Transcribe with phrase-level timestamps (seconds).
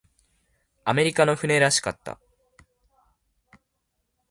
[0.83, 2.19] アメリカの船らしかった。